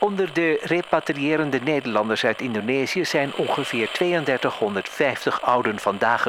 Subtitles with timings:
[0.00, 6.26] Onder de repatriërende Nederlanders uit Indonesië zijn ongeveer 3250 ouden vandaag,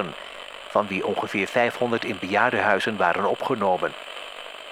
[0.67, 3.91] van wie ongeveer 500 in bejaardenhuizen waren opgenomen.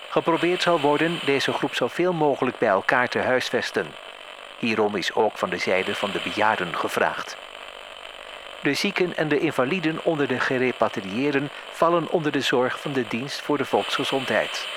[0.09, 3.87] Geprobeerd zal worden deze groep zoveel mogelijk bij elkaar te huisvesten.
[4.59, 7.37] Hierom is ook van de zijde van de bejaarden gevraagd.
[8.61, 13.41] De zieken en de invaliden onder de gerepatrieerden vallen onder de zorg van de dienst
[13.41, 14.67] voor de volksgezondheid.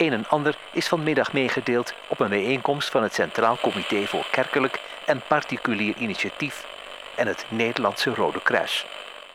[0.00, 4.80] Een en ander is vanmiddag meegedeeld op een bijeenkomst van het Centraal Comité voor Kerkelijk
[5.06, 6.66] en Particulier Initiatief
[7.16, 8.86] en het Nederlandse Rode Kruis.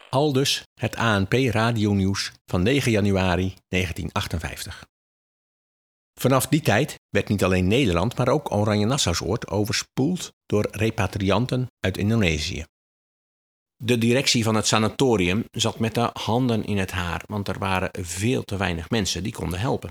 [0.09, 4.85] Aldus het ANP radionieuws van 9 januari 1958.
[6.19, 11.97] Vanaf die tijd werd niet alleen Nederland, maar ook Oranje Nassausoord overspoeld door repatrianten uit
[11.97, 12.63] Indonesië.
[13.83, 17.89] De directie van het sanatorium zat met de handen in het haar, want er waren
[17.91, 19.89] veel te weinig mensen die konden helpen.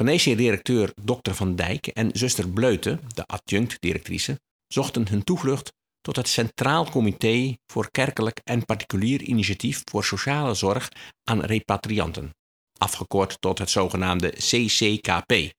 [0.00, 1.32] Geneesheer-directeur Dr.
[1.32, 7.90] Van Dijk en zuster Bleute, de adjunct-directrice, zochten hun toevlucht tot het Centraal Comité voor
[7.90, 10.88] Kerkelijk en Particulier Initiatief voor Sociale Zorg
[11.24, 12.34] aan Repatrianten,
[12.78, 15.52] afgekort tot het zogenaamde CCKP.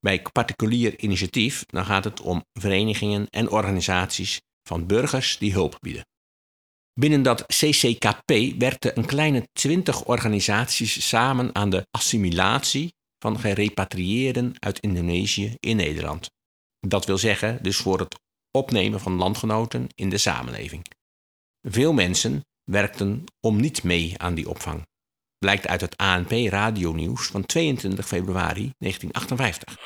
[0.00, 6.06] Bij particulier initiatief dan gaat het om verenigingen en organisaties van burgers die hulp bieden.
[6.92, 12.94] Binnen dat CCKP werkten een kleine twintig organisaties samen aan de assimilatie
[13.26, 16.30] van gerepatrieerden uit Indonesië in Nederland.
[16.80, 20.86] Dat wil zeggen dus voor het opnemen van landgenoten in de samenleving.
[21.62, 24.86] Veel mensen werkten om niet mee aan die opvang.
[25.38, 29.76] Blijkt uit het ANP radionieuws van 22 februari 1958.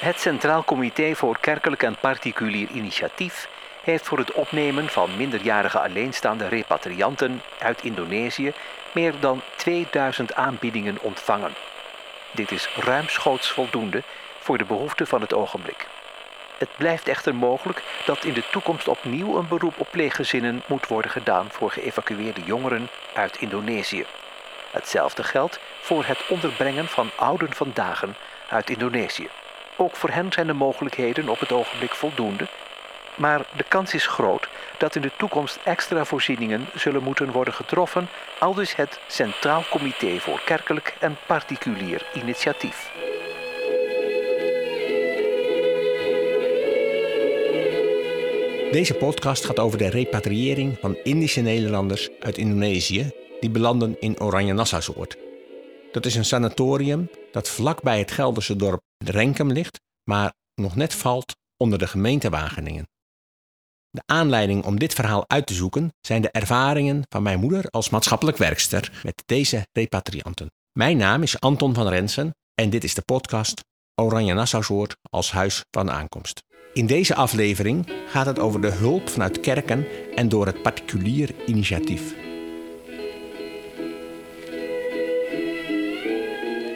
[0.00, 3.48] Het Centraal Comité voor Kerkelijk en Particulier Initiatief
[3.82, 8.52] heeft voor het opnemen van minderjarige alleenstaande repatrianten uit Indonesië
[8.94, 11.52] meer dan 2000 aanbiedingen ontvangen.
[12.30, 14.02] Dit is ruimschoots voldoende
[14.38, 15.86] voor de behoeften van het ogenblik.
[16.58, 21.10] Het blijft echter mogelijk dat in de toekomst opnieuw een beroep op pleeggezinnen moet worden
[21.10, 24.04] gedaan voor geëvacueerde jongeren uit Indonesië.
[24.70, 28.04] Hetzelfde geldt voor het onderbrengen van ouden vandaag
[28.48, 29.28] uit Indonesië.
[29.76, 32.46] Ook voor hen zijn de mogelijkheden op het ogenblik voldoende,
[33.18, 34.48] maar de kans is groot
[34.78, 38.08] dat in de toekomst extra voorzieningen zullen moeten worden getroffen,
[38.38, 42.90] aldus het Centraal Comité voor Kerkelijk en Particulier Initiatief.
[48.72, 54.52] Deze podcast gaat over de repatriëring van Indische Nederlanders uit Indonesië die belanden in Oranje
[54.52, 55.16] Nassausoord.
[55.92, 61.36] Dat is een sanatorium dat vlakbij het Gelderse dorp Renkum ligt, maar nog net valt
[61.56, 62.86] onder de gemeente Wageningen.
[63.98, 67.90] De aanleiding om dit verhaal uit te zoeken zijn de ervaringen van mijn moeder als
[67.90, 70.50] maatschappelijk werkster met deze repatrianten.
[70.72, 73.64] Mijn naam is Anton van Rensen en dit is de podcast
[73.94, 76.42] Oranje Nassausoord als huis van aankomst.
[76.72, 82.14] In deze aflevering gaat het over de hulp vanuit kerken en door het particulier initiatief.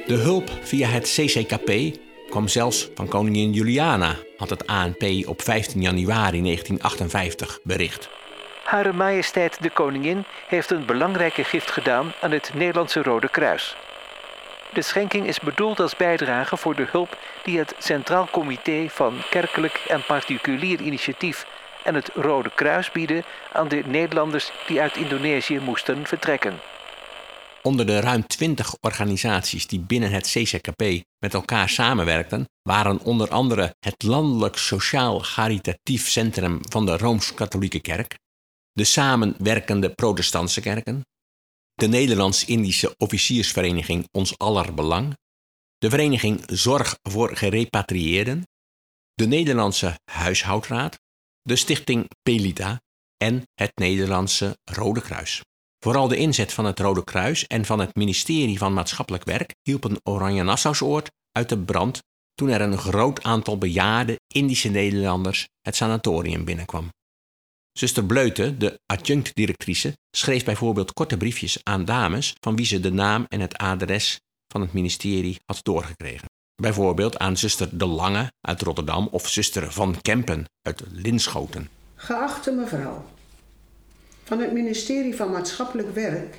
[0.07, 1.99] De hulp via het CCKP
[2.33, 8.09] kwam zelfs van koningin Juliana, had het ANP op 15 januari 1958 bericht.
[8.65, 13.77] Hare Majesteit de Koningin heeft een belangrijke gift gedaan aan het Nederlandse Rode Kruis.
[14.73, 19.85] De schenking is bedoeld als bijdrage voor de hulp die het Centraal Comité van Kerkelijk
[19.89, 21.47] en Particulier Initiatief
[21.85, 26.72] en het Rode Kruis bieden aan de Nederlanders die uit Indonesië moesten vertrekken.
[27.63, 30.83] Onder de ruim 20 organisaties die binnen het CCKP
[31.19, 38.19] met elkaar samenwerkten, waren onder andere het Landelijk Sociaal Caritatief Centrum van de Rooms-Katholieke Kerk,
[38.73, 41.07] de samenwerkende Protestantse Kerken,
[41.75, 45.17] de Nederlands-Indische Officiersvereniging Ons Aller Belang,
[45.79, 48.43] de Vereniging Zorg voor Gerepatrieerden,
[49.15, 50.99] de Nederlandse Huishoudraad,
[51.43, 52.81] de Stichting Pelita
[53.17, 55.43] en het Nederlandse Rode Kruis.
[55.85, 59.97] Vooral de inzet van het Rode Kruis en van het ministerie van Maatschappelijk Werk hielpen
[60.03, 62.03] Oranje Nassausoord uit de brand
[62.35, 66.89] toen er een groot aantal bejaarde Indische Nederlanders het sanatorium binnenkwam.
[67.73, 73.25] Zuster Bleute, de adjunct-directrice, schreef bijvoorbeeld korte briefjes aan dames van wie ze de naam
[73.29, 76.29] en het adres van het ministerie had doorgekregen.
[76.55, 81.69] Bijvoorbeeld aan zuster De Lange uit Rotterdam of zuster Van Kempen uit Linschoten.
[81.95, 83.05] Geachte mevrouw,
[84.23, 86.37] van het ministerie van Maatschappelijk Werk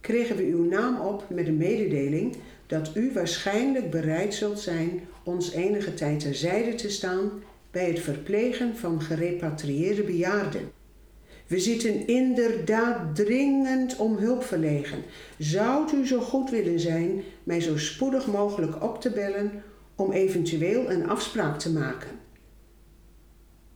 [0.00, 2.36] kregen we uw naam op met de mededeling
[2.66, 7.30] dat u waarschijnlijk bereid zult zijn ons enige tijd terzijde te staan
[7.70, 10.70] bij het verplegen van gerepatrieerde bejaarden.
[11.46, 15.02] We zitten inderdaad dringend om hulp verlegen.
[15.38, 19.62] Zou u zo goed willen zijn mij zo spoedig mogelijk op te bellen
[19.94, 22.10] om eventueel een afspraak te maken?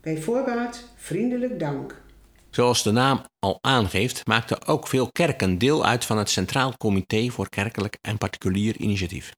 [0.00, 2.02] Bij voorbaat vriendelijk dank.
[2.50, 7.28] Zoals de naam al aangeeft, maakten ook veel kerken deel uit van het Centraal Comité
[7.28, 9.32] voor Kerkelijk en Particulier Initiatief.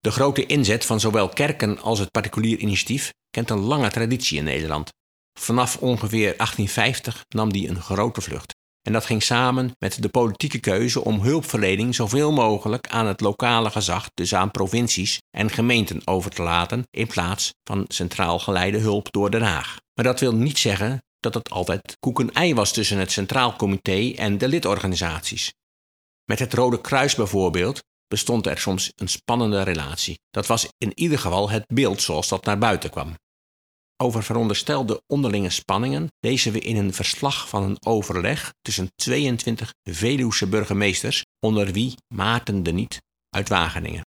[0.00, 4.44] De grote inzet van zowel kerken als het particulier initiatief kent een lange traditie in
[4.44, 4.90] Nederland.
[5.38, 8.54] Vanaf ongeveer 1850 nam die een grote vlucht.
[8.82, 13.70] En dat ging samen met de politieke keuze om hulpverlening zoveel mogelijk aan het lokale
[13.70, 19.12] gezag, dus aan provincies en gemeenten over te laten, in plaats van centraal geleide hulp
[19.12, 19.76] door Den Haag.
[19.94, 24.38] Maar dat wil niet zeggen dat het altijd koek-en-ei was tussen het Centraal Comité en
[24.38, 25.52] de lidorganisaties.
[26.24, 30.18] Met het Rode Kruis bijvoorbeeld bestond er soms een spannende relatie.
[30.30, 33.14] Dat was in ieder geval het beeld zoals dat naar buiten kwam.
[33.96, 40.46] Over veronderstelde onderlinge spanningen lezen we in een verslag van een overleg tussen 22 Veluwse
[40.46, 44.06] burgemeesters, onder wie Maarten de Niet uit Wageningen.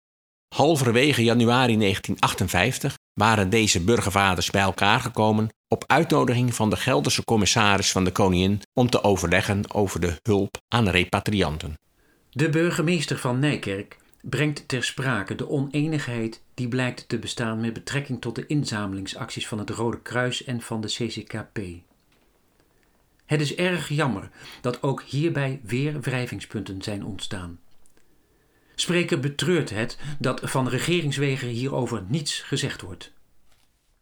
[0.55, 7.91] Halverwege januari 1958 waren deze burgervaders bij elkaar gekomen op uitnodiging van de Gelderse commissaris
[7.91, 11.73] van de Koningin om te overleggen over de hulp aan repatrianten.
[12.29, 18.21] De burgemeester van Nijkerk brengt ter sprake de oneenigheid die blijkt te bestaan met betrekking
[18.21, 21.59] tot de inzamelingsacties van het Rode Kruis en van de CCKP.
[23.25, 24.29] Het is erg jammer
[24.61, 27.59] dat ook hierbij weer wrijvingspunten zijn ontstaan.
[28.79, 33.13] Spreker betreurt het dat van regeringswegen hierover niets gezegd wordt.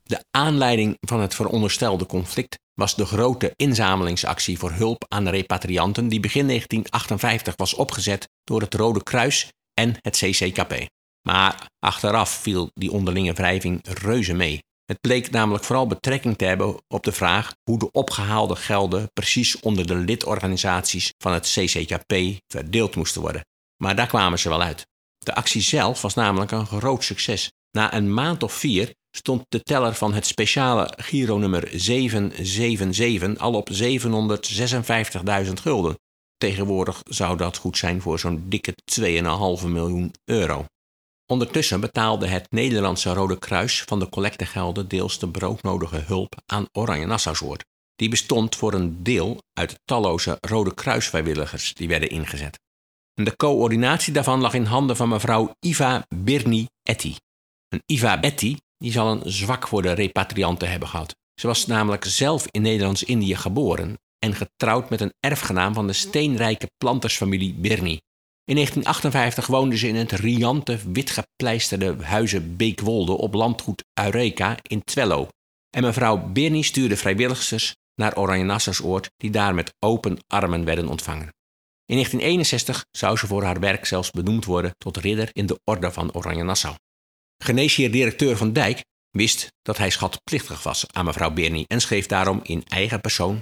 [0.04, 6.20] De aanleiding van het veronderstelde conflict was de grote inzamelingsactie voor hulp aan repatrianten die
[6.20, 10.86] begin 1958 was opgezet door het Rode Kruis en het CCKP.
[11.28, 14.60] Maar achteraf viel die onderlinge wrijving reuze mee.
[14.86, 19.60] Het bleek namelijk vooral betrekking te hebben op de vraag hoe de opgehaalde gelden precies
[19.60, 22.14] onder de lidorganisaties van het CCKP
[22.48, 23.42] verdeeld moesten worden.
[23.78, 24.88] Maar daar kwamen ze wel uit.
[25.18, 27.52] De actie zelf was namelijk een groot succes.
[27.72, 33.70] Na een maand of vier stond de teller van het speciale Giro-nummer 777 al op
[33.74, 35.98] 756.000 gulden.
[36.38, 40.66] Tegenwoordig zou dat goed zijn voor zo'n dikke 2,5 miljoen euro.
[41.32, 47.06] Ondertussen betaalde het Nederlandse Rode Kruis van de collectegelden deels de broodnodige hulp aan Oranje
[47.06, 47.64] Nassausoord.
[47.96, 52.60] Die bestond voor een deel uit talloze Rode Kruisvrijwilligers die werden ingezet.
[53.22, 57.16] De coördinatie daarvan lag in handen van mevrouw Iva Birni Etty.
[57.68, 61.16] Een Iva Betty die zal een zwak voor de repatrianten hebben gehad.
[61.40, 66.68] Ze was namelijk zelf in Nederlands-Indië geboren en getrouwd met een erfgenaam van de steenrijke
[66.78, 68.00] plantersfamilie Birni.
[68.44, 75.28] In 1958 woonde ze in het riante, witgepleisterde huizen Beekwolde op landgoed Eureka in Twello.
[75.70, 81.30] En mevrouw Birni stuurde vrijwilligers naar Oranje Nassausoord die daar met open armen werden ontvangen.
[81.86, 85.92] In 1961 zou ze voor haar werk zelfs benoemd worden tot ridder in de Orde
[85.92, 86.76] van Oranje Nassau.
[87.44, 92.64] Geneesheer-directeur Van Dijk wist dat hij schatplichtig was aan mevrouw Birni en schreef daarom in
[92.66, 93.42] eigen persoon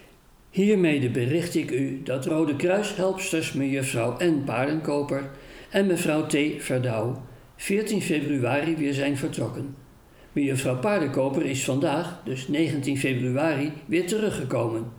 [0.54, 4.44] Hiermede bericht ik u dat Rode Kruishelpsters mejuffrouw N.
[4.46, 5.30] Paardenkoper
[5.70, 6.38] en mevrouw T.
[6.58, 7.26] Verdouw
[7.56, 9.76] 14 februari weer zijn vertrokken.
[10.32, 14.92] Mejuffrouw Paardenkoper is vandaag, dus 19 februari, weer teruggekomen.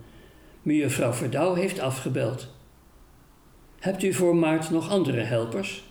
[0.61, 2.54] Mejuffrouw Verdouw heeft afgebeld.
[3.85, 5.83] Hebt u voor maart nog andere helpers?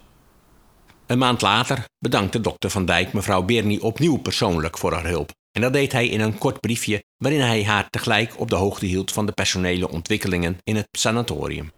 [1.07, 5.31] Een maand later bedankte dokter Van Dijk mevrouw Bernie opnieuw persoonlijk voor haar hulp.
[5.53, 8.87] En dat deed hij in een kort briefje waarin hij haar tegelijk op de hoogte
[8.87, 11.71] hield van de personele ontwikkelingen in het sanatorium.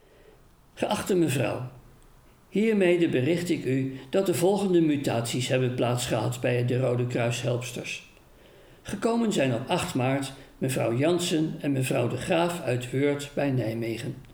[0.75, 1.71] Geachte mevrouw,
[2.49, 8.11] hiermede bericht ik u dat de volgende mutaties hebben plaatsgehad bij de Rode Kruishelpsters.
[8.83, 14.26] Gekomen zijn op 8 maart mevrouw Jansen en mevrouw de Graaf uit Weurt bij Nijmegen.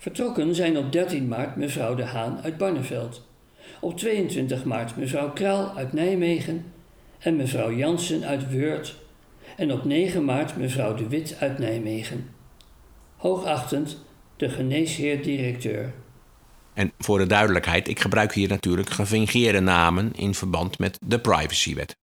[0.00, 3.26] Vertrokken zijn op 13 maart mevrouw de Haan uit Barneveld.
[3.80, 6.64] Op 22 maart mevrouw Kraal uit Nijmegen
[7.18, 8.96] en mevrouw Jansen uit Weurt
[9.56, 12.28] en op 9 maart mevrouw De Wit uit Nijmegen.
[13.16, 14.04] Hoogachtend
[14.36, 15.92] de geneesheer-directeur.
[16.74, 21.96] En voor de duidelijkheid, ik gebruik hier natuurlijk gefingeerde namen in verband met de privacywet.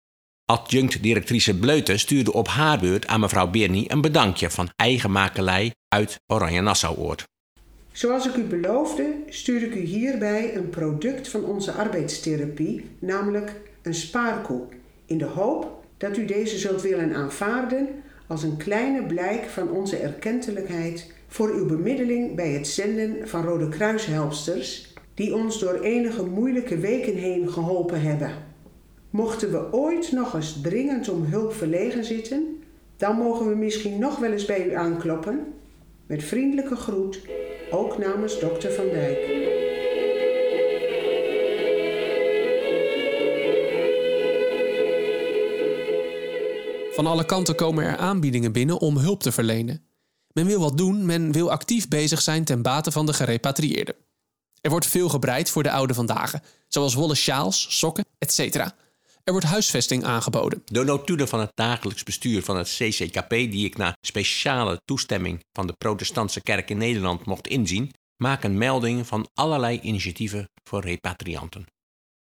[0.45, 6.21] Adjunct-directrice Bleuten stuurde op haar beurt aan mevrouw Bernie een bedankje van eigen makelij uit
[6.27, 7.33] Oranje Nassau-oord.
[7.95, 13.95] Zoals ik u beloofde, stuur ik u hierbij een product van onze arbeidstherapie, namelijk een
[13.95, 14.63] spaarkoe,
[15.07, 17.89] in de hoop dat u deze zult willen aanvaarden
[18.27, 23.69] als een kleine blijk van onze erkentelijkheid voor uw bemiddeling bij het zenden van Rode
[23.69, 28.31] Kruishelpsters, die ons door enige moeilijke weken heen geholpen hebben.
[29.11, 32.63] Mochten we ooit nog eens dringend om hulp verlegen zitten,
[32.97, 35.41] dan mogen we misschien nog wel eens bij u aankloppen.
[36.07, 37.21] Met vriendelijke groet,
[37.75, 39.19] ook namens dokter Van Dijk.
[46.95, 49.85] Van alle kanten komen er aanbiedingen binnen om hulp te verlenen.
[50.33, 53.95] Men wil wat doen, men wil actief bezig zijn ten bate van de gerepatrieerden.
[54.61, 56.35] Er wordt veel gebreid voor de oude vandaag,
[56.69, 58.71] zoals wollen sjaals, sokken, etc.
[59.25, 60.63] Er wordt huisvesting aangeboden.
[60.65, 65.67] De notulen van het dagelijks bestuur van het CCKP, die ik na speciale toestemming van
[65.67, 71.67] de Protestantse Kerk in Nederland mocht inzien, maken melding van allerlei initiatieven voor repatrianten.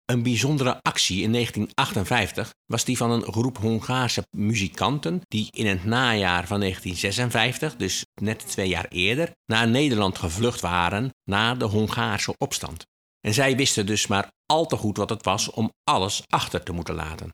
[0.05, 5.83] Een bijzondere actie in 1958 was die van een groep Hongaarse muzikanten die in het
[5.85, 12.35] najaar van 1956, dus net twee jaar eerder, naar Nederland gevlucht waren na de Hongaarse
[12.37, 12.85] opstand.
[13.25, 16.71] En zij wisten dus maar al te goed wat het was om alles achter te
[16.71, 17.29] moeten laten.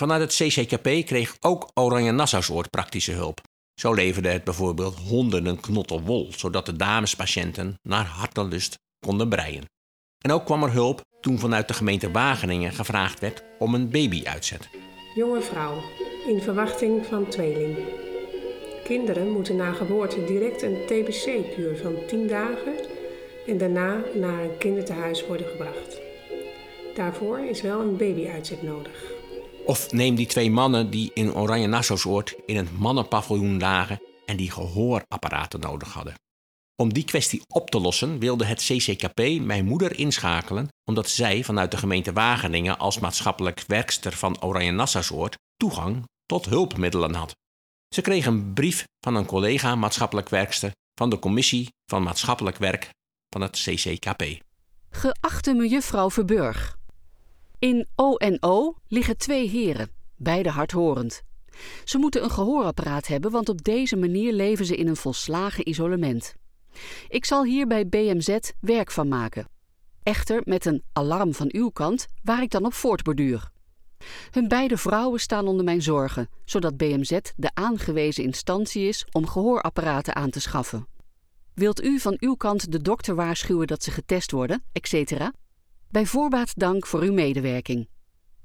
[0.00, 3.40] Vanuit het CCKP kreeg ook Oranje Nassausoord praktische hulp.
[3.80, 9.64] Zo leverde het bijvoorbeeld honderden knotten wol, zodat de damespatiënten naar hartelust konden breien.
[10.24, 14.68] En ook kwam er hulp toen vanuit de gemeente Wageningen gevraagd werd om een babyuitzet.
[15.14, 15.82] Jonge vrouw,
[16.26, 17.78] in verwachting van tweeling.
[18.84, 22.74] Kinderen moeten na geboorte direct een TBC-kuur van 10 dagen
[23.46, 26.00] en daarna naar een kinderthuis worden gebracht.
[26.94, 29.02] Daarvoor is wel een babyuitzet nodig.
[29.64, 34.50] Of neem die twee mannen die in Oranje Nassausoord in het mannenpaviljoen lagen en die
[34.50, 36.14] gehoorapparaten nodig hadden.
[36.82, 41.70] Om die kwestie op te lossen wilde het CCKP mijn moeder inschakelen, omdat zij vanuit
[41.70, 47.36] de gemeente Wageningen als maatschappelijk werkster van Oranje Nassausoord toegang tot hulpmiddelen had.
[47.94, 52.90] Ze kreeg een brief van een collega maatschappelijk werkster van de Commissie van Maatschappelijk Werk
[53.36, 54.24] van het CCKP.
[54.90, 56.78] Geachte mejuffrouw Verburg.
[57.58, 61.22] In ONO liggen twee heren, beide hardhorend.
[61.84, 66.34] Ze moeten een gehoorapparaat hebben, want op deze manier leven ze in een volslagen isolement.
[67.08, 69.48] Ik zal hier bij BMZ werk van maken.
[70.02, 73.50] Echter met een alarm van uw kant waar ik dan op voortborduur.
[74.30, 80.14] Hun beide vrouwen staan onder mijn zorgen, zodat BMZ de aangewezen instantie is om gehoorapparaten
[80.14, 80.86] aan te schaffen.
[81.56, 85.12] Wilt u van uw kant de dokter waarschuwen dat ze getest worden, etc.?
[85.90, 87.88] Bij voorbaat dank voor uw medewerking.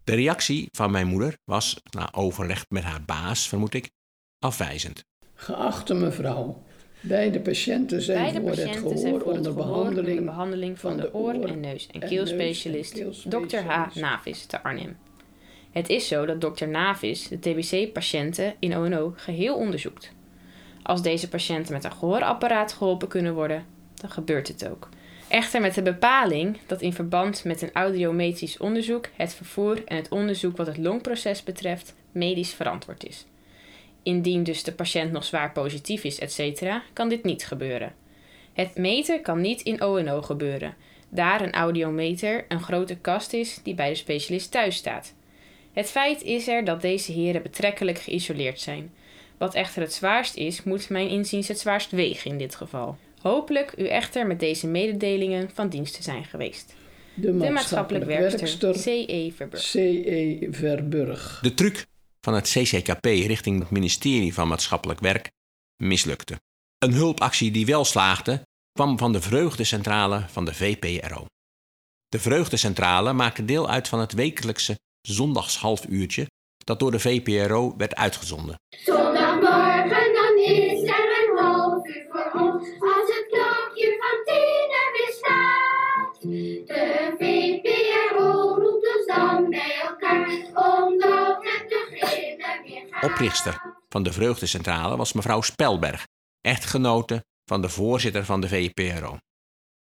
[0.03, 3.89] De reactie van mijn moeder was, na overleg met haar baas, vermoed ik,
[4.39, 5.03] afwijzend.
[5.34, 6.63] Geachte mevrouw,
[7.00, 10.80] beide patiënten zijn Beide voor het gehoor zijn voor het onder gehoor behandeling, onder behandeling
[10.80, 12.94] van de oor- en neus- en keelspecialist
[13.30, 13.58] Dr.
[13.58, 13.96] H.
[13.96, 14.98] Navis te Arnhem.
[15.72, 20.13] Het is zo dat dokter Navis de TBC-patiënten in ONO geheel onderzoekt.
[20.84, 24.90] Als deze patiënten met een gehoorapparaat geholpen kunnen worden, dan gebeurt het ook.
[25.28, 30.10] Echter met de bepaling dat in verband met een audiometrisch onderzoek het vervoer en het
[30.10, 33.26] onderzoek wat het longproces betreft medisch verantwoord is.
[34.04, 36.62] Indien dus de patiënt nog zwaar positief is, etc.,
[36.94, 37.94] kan dit niet gebeuren.
[38.54, 40.76] Het meten kan niet in ONO gebeuren,
[41.10, 45.14] daar een audiometer een grote kast is die bij de specialist thuis staat.
[45.74, 48.94] Het feit is er dat deze heren betrekkelijk geïsoleerd zijn.
[49.42, 52.98] Wat echter het zwaarst is, moet mijn inziens het zwaarst wegen in dit geval.
[53.22, 56.74] Hopelijk u echter met deze mededelingen van dienst te zijn geweest.
[57.14, 59.32] de De maatschappelijk werkster C.E.
[59.32, 59.72] Verburg.
[59.72, 60.48] C.E.
[60.52, 61.40] Verburg.
[61.42, 61.86] De truc
[62.20, 65.32] van het CCKP richting het ministerie van Maatschappelijk Werk
[65.84, 66.40] mislukte.
[66.78, 71.26] Een hulpactie die wel slaagde, kwam van de Vreugdecentrale van de VPRO.
[72.08, 76.28] De Vreugdecentrale maakte deel uit van het wekelijkse zondagshalfuurtje
[76.64, 78.56] dat door de VPRO werd uitgezonden.
[93.01, 96.08] Oprichter van de Vreugdecentrale was mevrouw Spelberg,
[96.41, 99.17] echtgenote van de voorzitter van de VPRO.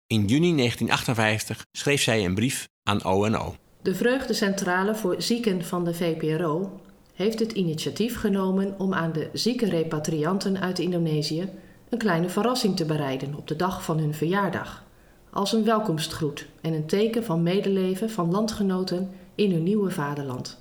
[0.07, 3.55] In juni 1958 schreef zij een brief aan ONO.
[3.81, 6.81] De Vreugdecentrale voor Zieken van de VPRO
[7.13, 11.49] heeft het initiatief genomen om aan de zieke repatrianten uit Indonesië
[11.89, 14.83] een kleine verrassing te bereiden op de dag van hun verjaardag.
[15.31, 20.60] Als een welkomstgroet en een teken van medeleven van landgenoten in hun nieuwe vaderland.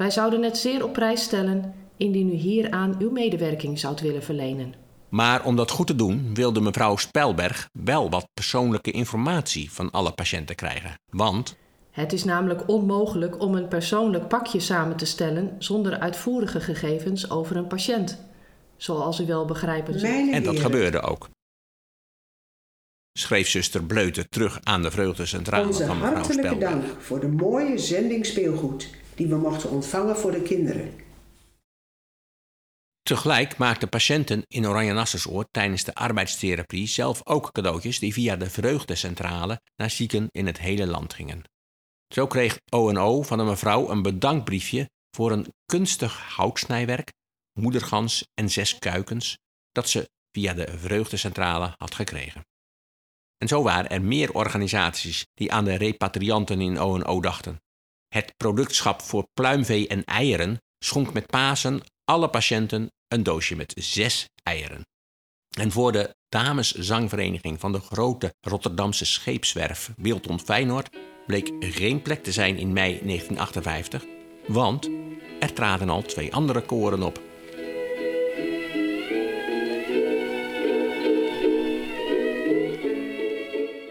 [0.00, 4.74] Wij zouden het zeer op prijs stellen indien u hieraan uw medewerking zoudt willen verlenen.
[5.08, 10.12] Maar om dat goed te doen wilde mevrouw Spelberg wel wat persoonlijke informatie van alle
[10.12, 10.94] patiënten krijgen.
[11.10, 11.56] Want
[11.90, 17.56] Het is namelijk onmogelijk om een persoonlijk pakje samen te stellen zonder uitvoerige gegevens over
[17.56, 18.18] een patiënt.
[18.76, 20.12] Zoals u wel begrijpen zult.
[20.12, 21.28] Mijn En dat heren, gebeurde ook.
[23.18, 26.84] Schreef zuster Bleute terug aan de Vreugdecentrale Onze van mevrouw hartelijke Spelberg.
[26.84, 30.94] dank voor de mooie zending speelgoed die we mochten ontvangen voor de kinderen.
[33.02, 38.50] Tegelijk maakten patiënten in Oranje Nassausoord tijdens de arbeidstherapie zelf ook cadeautjes die via de
[38.50, 41.42] Vreugdecentrale naar zieken in het hele land gingen.
[42.14, 47.12] Zo kreeg ONO van een mevrouw een bedankbriefje voor een kunstig houtsnijwerk,
[47.58, 49.38] moedergans en zes kuikens
[49.72, 52.46] dat ze via de vreugdecentrale had gekregen.
[53.38, 57.58] En zo waren er meer organisaties die aan de repatrianten in O&O dachten.
[58.14, 64.28] Het productschap voor pluimvee en eieren schonk met Pasen alle patiënten een doosje met zes
[64.42, 64.86] eieren.
[65.58, 72.32] En voor de dameszangvereniging van de grote Rotterdamse scheepswerf Wilton Feyenoord bleek geen plek te
[72.32, 74.04] zijn in mei 1958,
[74.46, 74.90] want
[75.40, 77.29] er traden al twee andere koren op.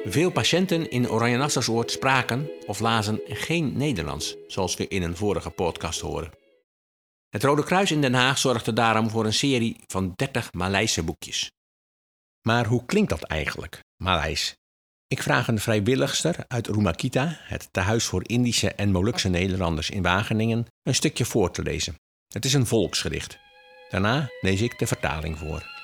[0.10, 5.50] Veel patiënten in Oranje Nassausoord spraken of lazen geen Nederlands, zoals we in een vorige
[5.50, 6.32] podcast horen.
[7.30, 11.52] Het Rode Kruis in Den Haag zorgde daarom voor een serie van 30 Maleise boekjes.
[12.42, 14.56] Maar hoe klinkt dat eigenlijk, Maleis?
[15.08, 20.66] Ik vraag een vrijwilligster uit Rumakita, het tehuis voor Indische en Molukse Nederlanders in Wageningen,
[20.84, 21.96] een stukje voor te lezen.
[22.28, 23.38] Het is een volksgedicht.
[23.90, 25.79] Daarna lees ik de vertaling voor.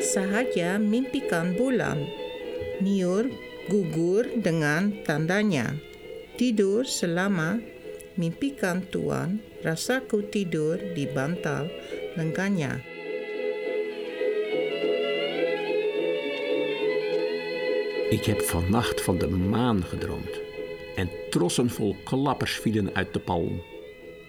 [0.00, 2.08] Sahaja mimpikan bulan.
[2.80, 3.28] Niur
[3.68, 5.76] gugur dengan tandanya.
[6.40, 7.60] Tidur selama
[8.16, 11.68] mimpikan Tuan, rasaku tidur di bantal
[12.16, 12.80] lengannya.
[18.10, 20.40] Ik heb vannacht van de maan gedroomd.
[20.96, 23.62] En trossen vol klappers vielen uit de palm.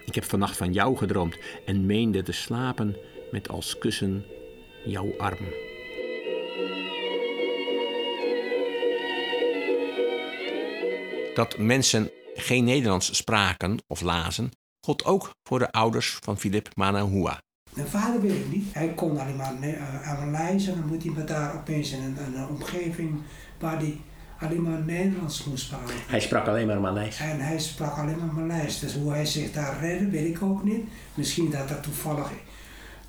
[0.06, 2.96] Ik heb vannacht van jou gedroomd en meende te slapen
[3.30, 4.24] met als kussen
[4.84, 5.46] jouw arm.
[11.34, 17.40] Dat mensen geen Nederlands spraken of lazen, God ook voor de ouders van Philip Manahua.
[17.74, 18.74] Mijn vader weet ik niet.
[18.74, 19.54] Hij kon alleen maar
[20.20, 23.20] Maleis en dan moet hij met daar opeens in een, een, omgeving
[23.58, 24.00] waar hij
[24.38, 25.94] alleen maar Nederlands moest praten.
[26.06, 27.20] Hij sprak alleen maar Maleis.
[27.20, 28.78] En hij sprak alleen maar Maleis.
[28.78, 30.84] Dus hoe hij zich daar redde, weet ik ook niet.
[31.14, 32.30] Misschien dat er toevallig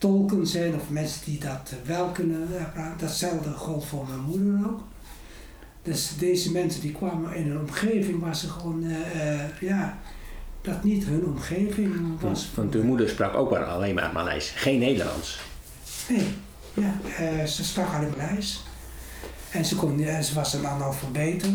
[0.03, 2.97] tolken zijn of mensen die dat wel kunnen praten.
[2.99, 4.81] Datzelfde gold voor mijn moeder ook.
[5.81, 9.97] Dus deze mensen die kwamen in een omgeving waar ze gewoon, uh, ja,
[10.61, 12.49] dat niet hun omgeving was.
[12.55, 15.39] Want uw moeder sprak ook maar alleen maar Maleis, geen Nederlands.
[16.09, 16.27] Nee,
[16.73, 18.63] ja, uh, ze sprak alleen Maleis.
[19.51, 21.45] En ze, kon, uh, ze was een analfabeet.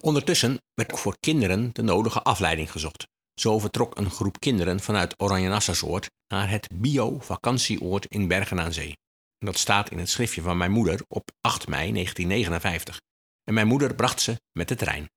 [0.00, 3.08] Ondertussen werd voor kinderen de nodige afleiding gezocht.
[3.34, 8.96] Zo vertrok een groep kinderen vanuit Oranje Nassausoord naar het bio-vakantieoord in Bergen aan Zee.
[9.38, 13.00] Dat staat in het schriftje van mijn moeder op 8 mei 1959
[13.44, 15.10] en mijn moeder bracht ze met de trein.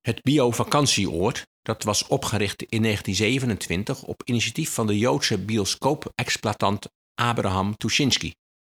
[0.00, 8.32] Het bio-vakantieoord, dat was opgericht in 1927 op initiatief van de Joodse bioscoop-exploitant Abraham Tuschinski.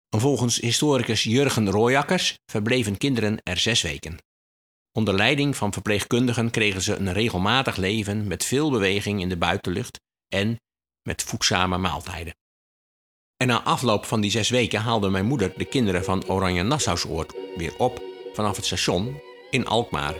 [0.09, 4.17] volgens historicus Jurgen Rooyakkers verbleven kinderen er zes weken.
[4.93, 9.99] Onder leiding van verpleegkundigen kregen ze een regelmatig leven met veel beweging in de buitenlucht
[10.27, 10.59] en
[11.01, 12.35] met voedzame maaltijden.
[13.37, 17.33] En na afloop van die zes weken haalde mijn moeder de kinderen van Oranje Nassausoord
[17.55, 18.01] weer op
[18.33, 20.13] vanaf het station in Alkmaar.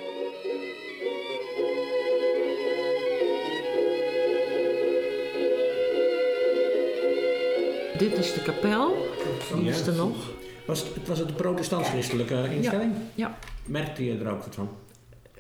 [7.98, 9.10] Dit is de kapel.
[9.56, 10.41] Die is er nog.
[10.72, 12.94] Was het, was het een protestants-christelijke instelling?
[13.16, 13.28] Ja.
[13.28, 13.38] ja.
[13.66, 14.70] Merkte je er ook wat van?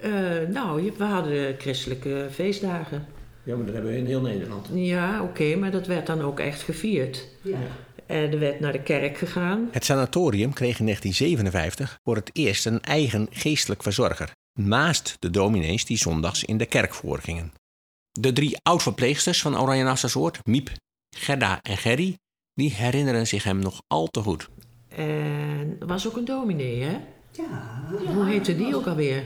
[0.03, 3.05] Uh, nou, we hadden christelijke feestdagen.
[3.43, 4.67] Ja, maar dat hebben we in heel Nederland.
[4.73, 7.27] Ja, oké, maar dat werd dan ook echt gevierd.
[7.41, 7.57] Ja.
[8.05, 9.69] En er werd naar de kerk gegaan.
[9.71, 14.31] Het sanatorium kreeg in 1957 voor het eerst een eigen geestelijk verzorger.
[14.59, 17.53] Naast de dominees die zondags in de kerk voorgingen.
[18.11, 20.69] De drie oud-verpleegsters van Oranje Nassausoort, Miep,
[21.15, 22.17] Gerda en Gerry,
[22.53, 24.49] die herinneren zich hem nog al te goed.
[24.95, 26.97] En er was ook een dominee, hè?
[27.31, 27.83] Ja.
[28.13, 29.23] Hoe heette die ook alweer?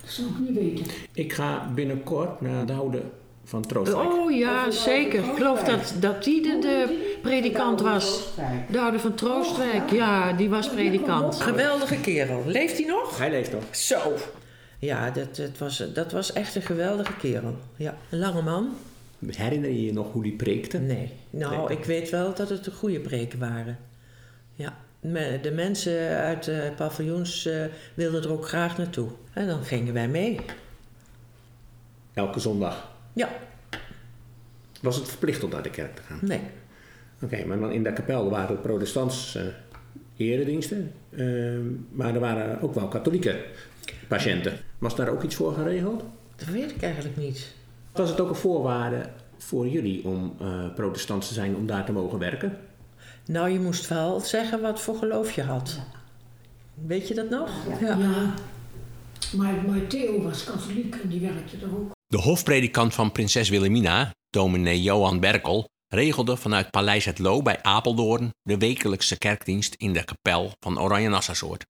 [0.00, 0.86] Dat zou ik niet weten.
[1.12, 3.02] Ik ga binnenkort naar de oude
[3.44, 4.12] van Troostwijk.
[4.12, 5.24] Oh ja, zeker.
[5.24, 8.28] Ik geloof dat, dat die de, de predikant was.
[8.70, 11.40] De oude van Troostwijk, ja, die was predikant.
[11.40, 12.42] Geweldige kerel.
[12.46, 13.18] Leeft hij nog?
[13.18, 13.62] Hij leeft nog.
[13.70, 13.98] Zo.
[14.78, 17.56] Ja, dat, dat, was, dat was echt een geweldige kerel.
[17.76, 18.68] Ja, een lange man.
[19.26, 20.78] Herinner je je nog hoe die preekte?
[20.78, 21.12] Nee.
[21.30, 23.78] Nou, ik weet wel dat het de goede preken waren.
[24.62, 24.76] Ja.
[25.42, 29.08] De mensen uit de paviljoens uh, wilden er ook graag naartoe.
[29.32, 30.40] En dan gingen wij mee.
[32.14, 32.90] Elke zondag?
[33.12, 33.28] Ja.
[34.80, 36.18] Was het verplicht om naar de kerk te gaan?
[36.20, 36.40] Nee.
[37.22, 39.54] Oké, maar dan in de kapel waren het protestantse
[40.16, 40.92] uh, erediensten.
[41.10, 41.58] Uh,
[41.90, 43.44] maar er waren ook wel katholieke
[44.08, 44.52] patiënten.
[44.78, 46.04] Was daar ook iets voor geregeld?
[46.36, 47.54] Dat weet ik eigenlijk niet.
[47.92, 51.92] Was het ook een voorwaarde voor jullie om uh, protestant te zijn om daar te
[51.92, 52.58] mogen werken?
[53.26, 55.80] Nou, je moest wel zeggen wat voor geloof je had.
[56.74, 57.50] Weet je dat nog?
[57.80, 57.96] Ja.
[57.96, 58.34] ja.
[59.36, 61.90] Maar, maar Theo was katholiek en die werkte er ook.
[62.06, 68.30] De hofpredikant van prinses Wilhelmina, dominee Johan Berkel, regelde vanuit Paleis het Loo bij Apeldoorn
[68.42, 71.66] de wekelijkse kerkdienst in de kapel van Oranje Nassausoort.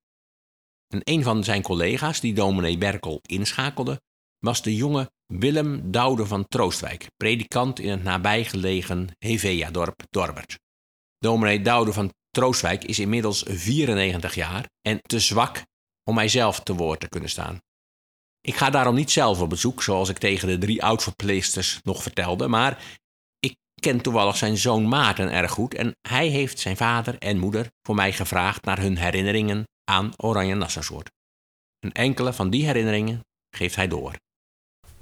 [0.94, 4.00] En een van zijn collega's die dominee Berkel inschakelde,
[4.38, 10.58] was de jonge Willem Doude van Troostwijk, predikant in het nabijgelegen Hevea-dorp Dorbert.
[11.22, 15.62] Dominee Doude van Troostwijk is inmiddels 94 jaar en te zwak
[16.04, 17.58] om mijzelf te woord te kunnen staan.
[18.40, 22.48] Ik ga daarom niet zelf op bezoek, zoals ik tegen de drie oudverpleegsters nog vertelde,
[22.48, 22.98] maar
[23.38, 27.66] ik ken toevallig zijn zoon Maarten erg goed en hij heeft zijn vader en moeder
[27.82, 31.10] voor mij gevraagd naar hun herinneringen aan Oranje Nassausoort.
[31.78, 33.20] Een enkele van die herinneringen
[33.56, 34.14] geeft hij door.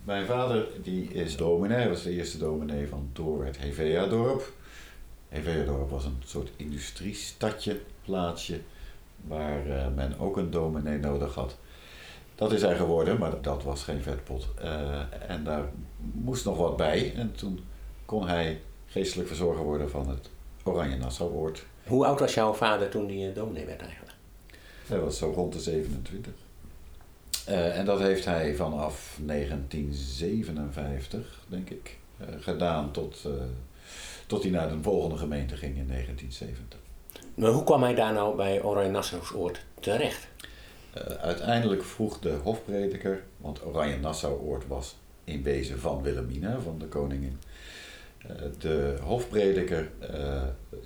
[0.05, 4.59] Mijn vader die is dominee, was de eerste dominee van Doorwerd Hevea-dorp.
[5.31, 8.61] Hevea-dorp was een soort industriestadje, plaatsje,
[9.27, 11.57] waar uh, men ook een dominee nodig had.
[12.35, 14.49] Dat is hij geworden, maar dat was geen vetpot.
[14.63, 15.65] Uh, en daar
[16.13, 17.15] moest nog wat bij.
[17.15, 17.61] En toen
[18.05, 20.31] kon hij geestelijk verzorger worden van het
[20.63, 21.65] Oranje Nassau-oord.
[21.87, 24.13] Hoe oud was jouw vader toen hij uh, dominee werd eigenlijk?
[24.87, 26.33] Hij was zo rond de 27.
[27.49, 31.99] Uh, en dat heeft hij vanaf 1957, denk ik,
[32.41, 33.29] gedaan tot,
[34.31, 36.79] tot hij naar de volgende gemeente ging in 1970.
[37.35, 40.29] Maar hoe kwam hij daar nou bij Oranje Nassauoord terecht?
[41.21, 47.39] uiteindelijk vroeg de hofprediker, want Oranje Nassauoord was in wezen van Wilhelmina, van de koningin.
[48.59, 49.91] de hofprediker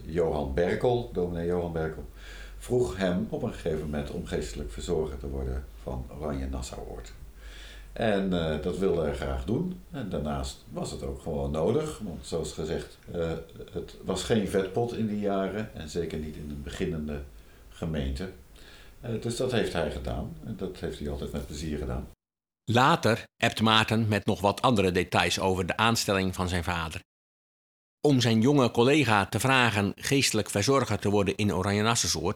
[0.04, 2.04] Johan Berkel, dominee Johan Berkel,
[2.58, 7.12] vroeg hem op een gegeven moment om geestelijk verzorger te worden van Oranje Nassauoord.
[7.94, 9.80] En uh, dat wilde hij graag doen.
[9.90, 11.98] En daarnaast was het ook gewoon nodig.
[11.98, 13.32] Want zoals gezegd, uh,
[13.72, 15.74] het was geen vetpot in die jaren.
[15.74, 17.22] En zeker niet in een beginnende
[17.68, 18.30] gemeente.
[19.04, 20.36] Uh, dus dat heeft hij gedaan.
[20.44, 22.08] En dat heeft hij altijd met plezier gedaan.
[22.64, 27.00] Later hebt Maarten met nog wat andere details over de aanstelling van zijn vader.
[28.00, 31.94] Om zijn jonge collega te vragen geestelijk verzorger te worden in Oranje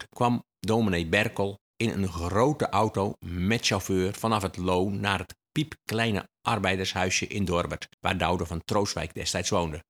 [0.09, 6.29] kwam dominee Berkel in een grote auto met chauffeur vanaf het Loo naar het piepkleine
[6.43, 9.85] arbeidershuisje in Dorbert, waar Doude van Troostwijk destijds woonde.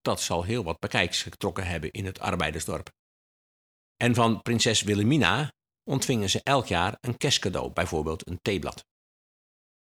[0.00, 2.90] Dat zal heel wat bekijks getrokken hebben in het arbeidersdorp.
[3.96, 5.52] En van prinses Wilhelmina
[5.90, 8.84] ontvingen ze elk jaar een kerstcadeau, bijvoorbeeld een theeblad.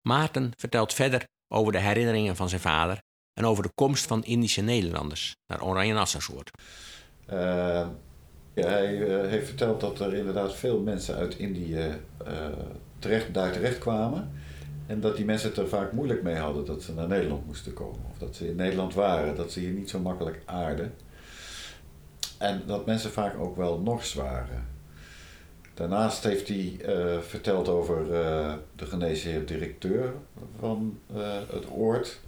[0.00, 3.02] Maarten vertelt verder over de herinneringen van zijn vader
[3.32, 6.50] en over de komst van Indische Nederlanders naar Oranje Nassausoort.
[7.30, 7.88] Uh,
[8.54, 12.46] ja, hij uh, heeft verteld dat er inderdaad veel mensen uit Indië uh,
[12.98, 14.32] terecht, daar terecht kwamen.
[14.86, 17.72] En dat die mensen het er vaak moeilijk mee hadden dat ze naar Nederland moesten
[17.72, 18.00] komen.
[18.10, 20.94] Of dat ze in Nederland waren, dat ze hier niet zo makkelijk aarden.
[22.38, 24.66] En dat mensen vaak ook wel nors waren.
[25.74, 28.06] Daarnaast heeft hij uh, verteld over
[28.76, 30.12] de geneesheer directeur
[30.58, 30.98] van
[31.52, 32.20] het oord,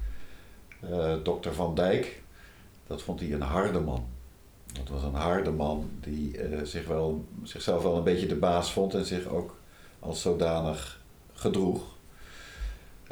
[1.22, 2.22] dokter Van Dijk.
[2.86, 4.06] Dat vond hij een harde man.
[4.72, 8.94] Dat was een harde man die zich wel, zichzelf wel een beetje de baas vond
[8.94, 9.56] en zich ook
[9.98, 11.00] als zodanig
[11.32, 11.93] gedroeg.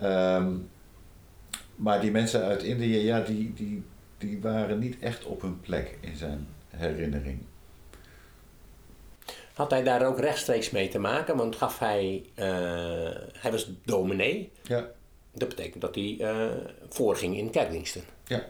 [0.02, 0.68] Um,
[1.76, 3.82] maar die mensen uit Indië, ja, die, die,
[4.18, 7.38] die waren niet echt op hun plek in zijn herinnering.
[9.54, 11.36] Had hij daar ook rechtstreeks mee te maken?
[11.36, 12.44] Want gaf hij, uh,
[13.32, 14.50] hij was dominee.
[14.62, 14.90] Ja.
[15.32, 16.46] Dat betekent dat hij uh,
[16.88, 18.02] voorging in kerkdiensten.
[18.24, 18.44] Ja.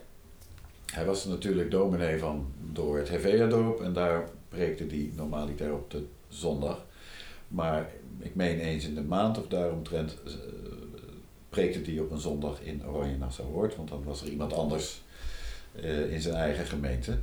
[0.92, 6.04] Hij was natuurlijk dominee van door het Hevea-dorp en daar preekte hij normaliter op de
[6.28, 6.84] zondag.
[7.48, 10.32] Maar ik meen eens in de maand of daaromtrent uh,
[11.52, 15.02] preekte hij op een zondag in Oranje Nassau-Hoort, want dan was er iemand anders
[15.74, 17.18] uh, in zijn eigen gemeente.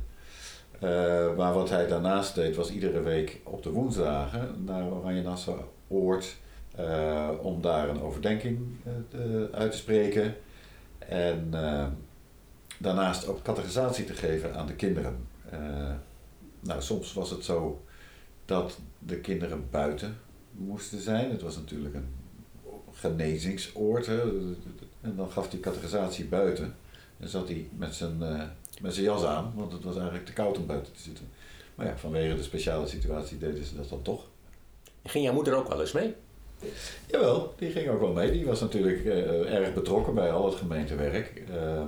[0.74, 6.36] Uh, maar wat hij daarnaast deed was iedere week op de woensdagen naar Oranje Nassau-Oord
[7.40, 8.58] om daar een overdenking
[9.52, 10.34] uit te spreken.
[10.98, 11.50] En
[12.78, 15.26] daarnaast ook categorisatie te geven aan de kinderen.
[16.60, 17.84] Nou, soms was het zo
[18.44, 20.18] dat de kinderen buiten
[20.50, 21.30] moesten zijn.
[21.30, 22.08] Het was natuurlijk een
[23.00, 24.06] genezingsoord.
[24.06, 24.20] Hè.
[25.00, 26.74] En dan gaf hij categorisatie buiten.
[27.18, 28.42] En zat hij met zijn, uh,
[28.80, 31.28] met zijn jas aan, want het was eigenlijk te koud om buiten te zitten.
[31.74, 34.24] Maar ja, vanwege de speciale situatie deden ze dat dan toch.
[35.04, 36.14] Ging jouw moeder ook wel eens mee?
[37.06, 38.30] Jawel, die ging ook wel mee.
[38.30, 41.42] Die was natuurlijk uh, erg betrokken bij al het gemeentewerk.
[41.50, 41.80] Uh,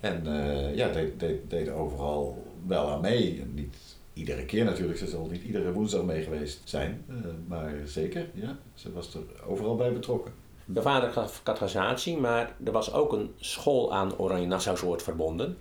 [0.00, 3.44] en uh, ja, deed, deed, deed overal wel aan mee.
[3.54, 3.76] Niet
[4.12, 7.04] iedere keer natuurlijk, ze zal niet iedere woensdag mee geweest zijn.
[7.08, 10.32] Uh, maar zeker, ja, ze was er overal bij betrokken.
[10.64, 15.56] De vader gaf categorisatie, maar er was ook een school aan Oranje Nassausoort verbonden.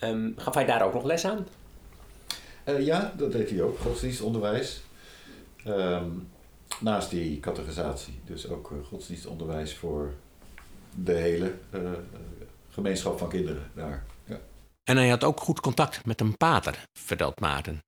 [0.00, 1.46] Um, gaf hij daar ook nog les aan?
[2.68, 4.82] Uh, ja, dat deed hij ook, godsdienstonderwijs.
[5.64, 6.08] Ehm,
[6.80, 10.12] naast die categorisatie, dus ook uh, godsdienstonderwijs voor
[10.94, 11.90] de hele uh,
[12.68, 14.04] gemeenschap van kinderen daar.
[14.90, 17.84] En hij had ook goed contact met een pater, vertelt Maarten.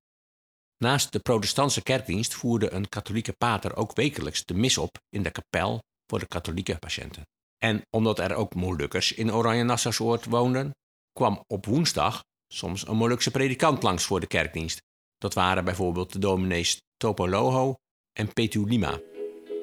[0.78, 5.30] Naast de protestantse kerkdienst voerde een katholieke pater ook wekelijks de mis op in de
[5.30, 7.22] kapel voor de katholieke patiënten.
[7.58, 10.70] En omdat er ook Molukkers in Oranje Nassausoord woonden,
[11.12, 14.82] kwam op woensdag soms een Molukse predikant langs voor de kerkdienst.
[15.18, 17.74] Dat waren bijvoorbeeld de dominees Topoloho
[18.12, 19.00] en Petulima.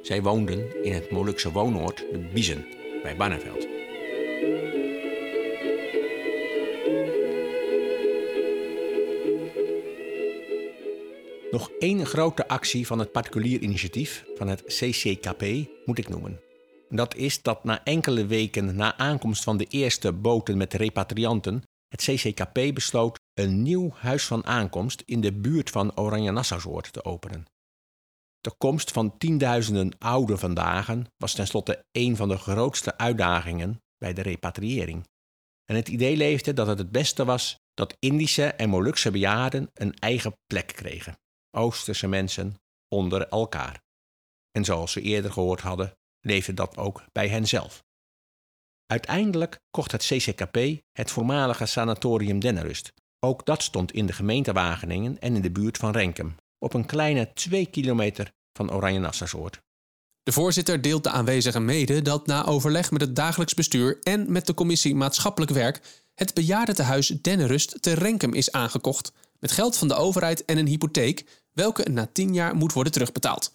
[0.01, 2.67] Zij woonden in het Molukse woonoord de Biezen
[3.03, 3.78] bij Barneveld.
[11.51, 15.43] Nog één grote actie van het particulier initiatief van het CCKP
[15.85, 16.41] moet ik noemen.
[16.89, 22.01] Dat is dat na enkele weken na aankomst van de eerste boten met repatrianten, het
[22.01, 27.45] CCKP besloot een nieuw huis van aankomst in de buurt van Oranje Nassausoord te openen.
[28.41, 34.21] De komst van tienduizenden oude vandaag was tenslotte een van de grootste uitdagingen bij de
[34.21, 35.07] repatriëring.
[35.65, 39.93] En het idee leefde dat het het beste was dat Indische en Molukse bejaarden een
[39.93, 41.17] eigen plek kregen.
[41.51, 42.55] Oosterse mensen
[42.87, 43.81] onder elkaar.
[44.51, 47.83] En zoals we eerder gehoord hadden, leefde dat ook bij henzelf.
[48.85, 52.93] Uiteindelijk kocht het CCKP het voormalige sanatorium Dennerust.
[53.19, 56.85] Ook dat stond in de gemeente Wageningen en in de buurt van Renkum, op een
[56.85, 59.61] kleine twee kilometer van Oranje-Nassausoord.
[60.23, 64.45] De voorzitter deelt de aanwezigen mede dat na overleg met het dagelijks bestuur en met
[64.45, 65.81] de commissie Maatschappelijk Werk
[66.19, 71.38] het bejaardentehuis Dennerust te Renkum is aangekocht, met geld van de overheid en een hypotheek,
[71.53, 73.53] welke na tien jaar moet worden terugbetaald.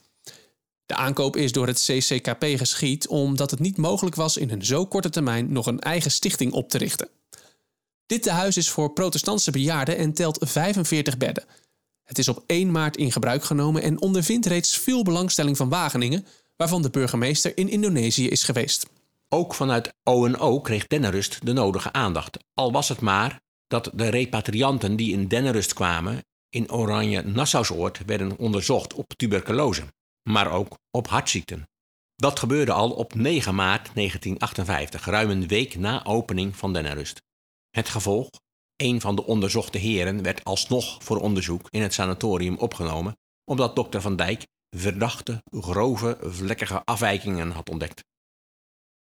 [0.87, 4.87] De aankoop is door het CCKP geschied omdat het niet mogelijk was in een zo
[4.87, 7.09] korte termijn nog een eigen stichting op te richten.
[8.07, 11.45] Dit tehuis is voor protestantse bejaarden en telt 45 bedden.
[12.05, 16.27] Het is op 1 maart in gebruik genomen en ondervindt reeds veel belangstelling van Wageningen,
[16.57, 18.87] waarvan de burgemeester in Indonesië is geweest.
[19.29, 24.97] Ook vanuit ONO kreeg Dennerust de nodige aandacht, al was het maar dat de repatrianten
[24.97, 26.25] die in Dennerust kwamen
[26.55, 29.85] in Oranje Nassausoord werden onderzocht op tuberculose
[30.31, 31.69] maar ook op hartziekten.
[32.17, 37.23] Dat gebeurde al op 9 maart 1958, ruim een week na opening van Dennerust.
[37.71, 38.29] Het gevolg?
[38.77, 44.01] Een van de onderzochte heren werd alsnog voor onderzoek in het sanatorium opgenomen, omdat dokter
[44.01, 48.05] Van Dijk verdachte, grove, vlekkige afwijkingen had ontdekt.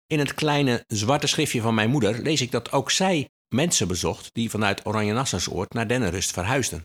[0.08, 4.30] In het kleine zwarte schriftje van mijn moeder lees ik dat ook zij mensen bezocht
[4.34, 6.82] die vanuit Oranje Nassausoord naar Dennerust verhuisden.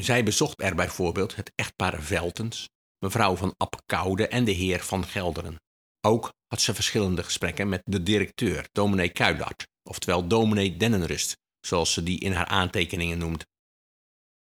[0.00, 5.56] Zij bezocht er bijvoorbeeld het echtpaar Veltens, mevrouw van Apkoude en de heer van Gelderen.
[6.00, 12.02] Ook had ze verschillende gesprekken met de directeur, dominee Kuilart, oftewel dominee Dennenrust, zoals ze
[12.02, 13.44] die in haar aantekeningen noemt.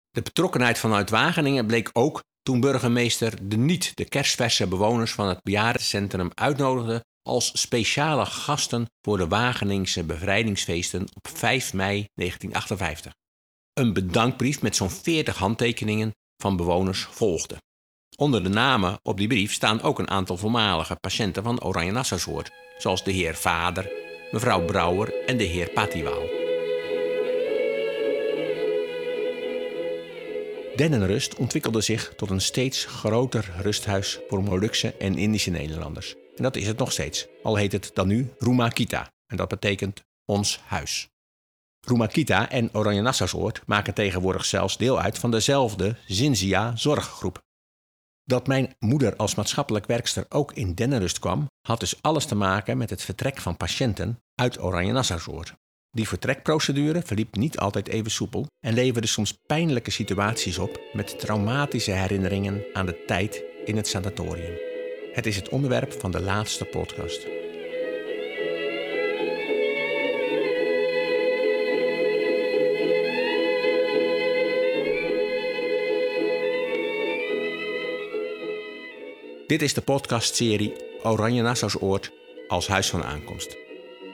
[0.09, 5.43] De betrokkenheid vanuit Wageningen bleek ook toen burgemeester de niet de kerstverse bewoners van het
[5.43, 13.13] bejaardencentrum uitnodigde als speciale gasten voor de Wageningse bevrijdingsfeesten op 5 mei 1958.
[13.79, 17.55] Een bedankbrief met zo'n 40 handtekeningen van bewoners volgde.
[18.17, 22.51] Onder de namen op die brief staan ook een aantal voormalige patiënten van Oranje Nassausoort,
[22.77, 23.91] zoals de heer Vader,
[24.31, 26.23] mevrouw Brouwer en de heer Patiwaal.
[30.75, 36.15] Dennenrust ontwikkelde zich tot een steeds groter rusthuis voor Molukse en Indische Nederlanders.
[36.35, 40.03] En dat is het nog steeds, al heet het dan nu Rumakita, en dat betekent
[40.25, 41.09] ons huis.
[41.89, 47.39] Rumakita en Oranje Nassausoort maken tegenwoordig zelfs deel uit van dezelfde Zinzia zorggroep.
[48.23, 52.77] Dat mijn moeder als maatschappelijk werkster ook in Dennenrust kwam, had dus alles te maken
[52.77, 55.53] met het vertrek van patiënten uit Oranje Nassausoord.
[55.91, 61.91] Die vertrekprocedure verliep niet altijd even soepel en leverde soms pijnlijke situaties op met traumatische
[61.91, 64.57] herinneringen aan de tijd in het sanatorium.
[65.13, 67.38] Het is het onderwerp van de laatste podcast.
[79.49, 82.11] Dit is de podcastserie Oranje Nassausoord
[82.47, 83.57] als huis van aankomst.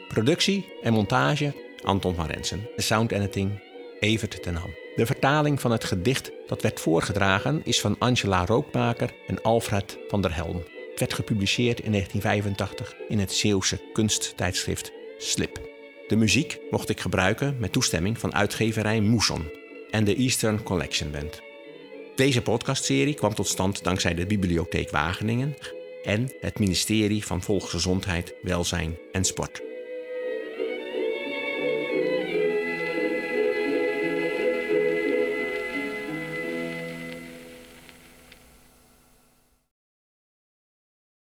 [0.07, 2.67] Productie en montage Anton van Rensen.
[2.75, 3.63] De sound editing
[3.99, 4.75] Evert ten Ham.
[4.95, 10.21] De vertaling van het gedicht dat werd voorgedragen is van Angela Rookmaker en Alfred van
[10.21, 10.63] der Helm.
[10.89, 15.59] Het werd gepubliceerd in 1985 in het Zeeuwse kunsttijdschrift Slip.
[16.07, 19.51] De muziek mocht ik gebruiken met toestemming van uitgeverij Mousson
[19.91, 21.41] en de Eastern Collection Band.
[22.15, 25.55] Deze podcastserie kwam tot stand dankzij de Bibliotheek Wageningen
[26.03, 29.64] en het ministerie van Volksgezondheid, Welzijn en Sport.